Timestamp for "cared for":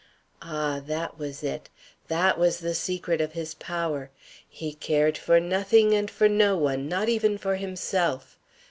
4.73-5.39